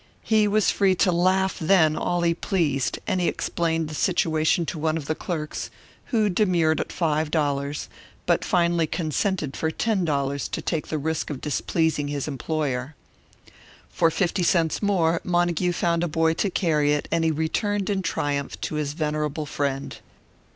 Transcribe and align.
He 0.23 0.47
was 0.47 0.71
free 0.71 0.95
to 0.95 1.11
laugh 1.11 1.59
then 1.59 1.95
all 1.95 2.21
he 2.23 2.33
pleased; 2.33 2.97
and 3.05 3.21
he 3.21 3.27
explained 3.27 3.87
the 3.87 3.93
situation 3.93 4.65
to 4.65 4.79
one 4.79 4.97
of 4.97 5.05
the 5.05 5.13
clerks, 5.13 5.69
who 6.05 6.27
demurred 6.27 6.79
at 6.79 6.91
five 6.91 7.29
dollars, 7.29 7.87
but 8.25 8.43
finally 8.43 8.87
consented 8.87 9.55
for 9.55 9.69
ten 9.69 10.03
dollars 10.03 10.47
to 10.47 10.59
take 10.59 10.87
the 10.87 10.97
risk 10.97 11.29
of 11.29 11.39
displeasing 11.39 12.07
his 12.07 12.27
employer. 12.27 12.95
For 13.89 14.09
fifty 14.09 14.41
cents 14.41 14.81
more 14.81 15.21
Montague 15.23 15.73
found 15.73 16.03
a 16.03 16.07
boy 16.07 16.33
to 16.33 16.49
carry 16.49 16.93
it, 16.93 17.07
and 17.11 17.23
he 17.23 17.29
returned 17.29 17.87
in 17.87 18.01
triumph 18.01 18.59
to 18.61 18.75
his 18.77 18.93
venerable 18.93 19.45
friend. 19.45 19.97